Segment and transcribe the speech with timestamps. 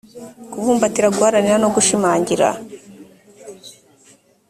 [0.51, 2.47] kubumbatira guharanira no gushimangira